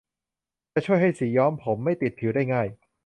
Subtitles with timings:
[0.73, 2.67] จะช่วยให้สีย้อมผมไม่ติดผิวได้ง่าย